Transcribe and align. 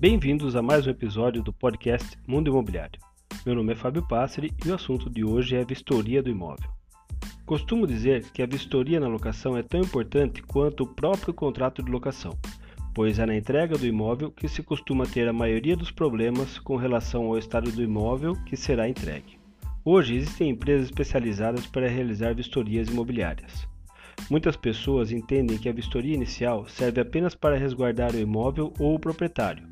Bem-vindos 0.00 0.54
a 0.54 0.62
mais 0.62 0.86
um 0.86 0.90
episódio 0.90 1.42
do 1.42 1.52
podcast 1.52 2.16
Mundo 2.24 2.48
Imobiliário. 2.48 3.00
Meu 3.44 3.56
nome 3.56 3.72
é 3.72 3.74
Fábio 3.74 4.06
Passeri 4.06 4.54
e 4.64 4.70
o 4.70 4.74
assunto 4.76 5.10
de 5.10 5.24
hoje 5.24 5.56
é 5.56 5.60
a 5.60 5.64
vistoria 5.64 6.22
do 6.22 6.30
imóvel. 6.30 6.70
Costumo 7.44 7.84
dizer 7.84 8.30
que 8.30 8.40
a 8.40 8.46
vistoria 8.46 9.00
na 9.00 9.08
locação 9.08 9.56
é 9.56 9.62
tão 9.64 9.80
importante 9.80 10.40
quanto 10.40 10.84
o 10.84 10.86
próprio 10.86 11.34
contrato 11.34 11.82
de 11.82 11.90
locação, 11.90 12.38
pois 12.94 13.18
é 13.18 13.26
na 13.26 13.34
entrega 13.34 13.76
do 13.76 13.88
imóvel 13.88 14.30
que 14.30 14.46
se 14.46 14.62
costuma 14.62 15.04
ter 15.04 15.26
a 15.26 15.32
maioria 15.32 15.76
dos 15.76 15.90
problemas 15.90 16.60
com 16.60 16.76
relação 16.76 17.26
ao 17.26 17.36
estado 17.36 17.72
do 17.72 17.82
imóvel 17.82 18.36
que 18.44 18.56
será 18.56 18.88
entregue. 18.88 19.36
Hoje 19.84 20.14
existem 20.14 20.50
empresas 20.50 20.86
especializadas 20.86 21.66
para 21.66 21.88
realizar 21.88 22.36
vistorias 22.36 22.86
imobiliárias. 22.86 23.66
Muitas 24.30 24.56
pessoas 24.56 25.10
entendem 25.10 25.58
que 25.58 25.68
a 25.68 25.72
vistoria 25.72 26.14
inicial 26.14 26.68
serve 26.68 27.00
apenas 27.00 27.34
para 27.34 27.58
resguardar 27.58 28.14
o 28.14 28.20
imóvel 28.20 28.72
ou 28.78 28.94
o 28.94 29.00
proprietário, 29.00 29.66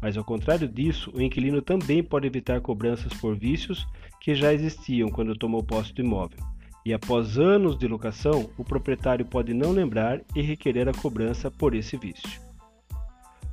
mas 0.00 0.16
ao 0.16 0.24
contrário 0.24 0.68
disso, 0.68 1.10
o 1.14 1.20
inquilino 1.20 1.60
também 1.60 2.02
pode 2.02 2.26
evitar 2.26 2.60
cobranças 2.60 3.12
por 3.14 3.36
vícios 3.36 3.86
que 4.20 4.34
já 4.34 4.52
existiam 4.52 5.08
quando 5.08 5.36
tomou 5.36 5.62
posse 5.62 5.92
do 5.92 6.02
imóvel. 6.02 6.38
E 6.84 6.94
após 6.94 7.38
anos 7.38 7.76
de 7.76 7.86
locação, 7.86 8.48
o 8.56 8.64
proprietário 8.64 9.24
pode 9.24 9.52
não 9.52 9.72
lembrar 9.72 10.20
e 10.34 10.40
requerer 10.40 10.88
a 10.88 10.92
cobrança 10.92 11.50
por 11.50 11.74
esse 11.74 11.96
vício. 11.96 12.40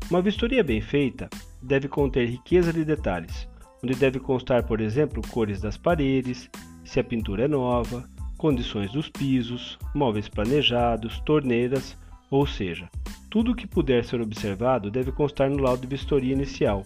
Uma 0.09 0.21
vistoria 0.21 0.63
bem 0.63 0.81
feita 0.81 1.29
deve 1.61 1.87
conter 1.87 2.29
riqueza 2.29 2.71
de 2.71 2.85
detalhes, 2.85 3.47
onde 3.83 3.95
deve 3.95 4.19
constar, 4.19 4.63
por 4.65 4.79
exemplo, 4.79 5.21
cores 5.31 5.59
das 5.59 5.77
paredes, 5.77 6.49
se 6.83 6.99
a 6.99 7.03
pintura 7.03 7.45
é 7.45 7.47
nova, 7.47 8.07
condições 8.37 8.91
dos 8.91 9.09
pisos, 9.09 9.79
móveis 9.93 10.29
planejados, 10.29 11.19
torneiras, 11.21 11.97
ou 12.29 12.45
seja, 12.45 12.89
tudo 13.35 13.51
o 13.51 13.55
que 13.55 13.67
puder 13.67 14.05
ser 14.05 14.21
observado 14.21 14.89
deve 14.89 15.11
constar 15.11 15.49
no 15.49 15.57
laudo 15.57 15.81
de 15.81 15.87
vistoria 15.87 16.31
inicial 16.31 16.85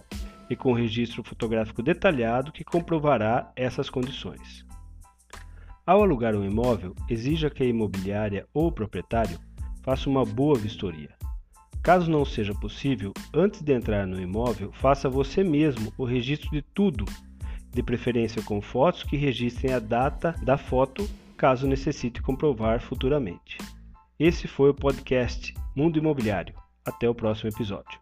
e 0.50 0.56
com 0.56 0.73
registro 0.73 1.23
fotográfico 1.23 1.84
detalhado 1.84 2.52
que 2.52 2.64
comprovará 2.64 3.52
essas 3.56 3.88
condições. 3.88 4.66
Ao 5.86 6.02
alugar 6.02 6.36
um 6.36 6.44
imóvel, 6.44 6.96
exija 7.08 7.52
que 7.52 7.62
a 7.62 7.68
imobiliária 7.68 8.48
ou 8.52 8.66
o 8.66 8.72
proprietário 8.72 9.38
faça 9.84 10.10
uma 10.10 10.26
boa 10.26 10.58
vistoria. 10.58 11.12
Caso 11.84 12.10
não 12.10 12.26
seja 12.26 12.56
possível, 12.56 13.14
antes 13.32 13.62
de 13.62 13.72
entrar 13.72 14.08
no 14.08 14.20
imóvel, 14.20 14.72
faça 14.72 15.08
você 15.08 15.44
mesmo 15.44 15.94
o 16.00 16.04
registro 16.04 16.50
de 16.50 16.64
tudo, 16.64 17.06
de 17.72 17.84
preferência 17.84 18.42
com 18.42 18.60
fotos 18.60 19.04
que 19.04 19.16
registrem 19.16 19.72
a 19.72 19.78
data 19.78 20.34
da 20.42 20.58
foto, 20.58 21.08
caso 21.38 21.68
necessite 21.68 22.23
comprovar 22.23 22.82
futuramente. 22.82 23.56
Esse 24.20 24.48
foi 24.48 24.72
o 24.72 24.73
podcast 24.73 25.54
Mundo 25.80 25.98
Imobiliário. 25.98 26.56
Até 26.86 27.08
o 27.08 27.16
próximo 27.16 27.50
episódio. 27.50 27.98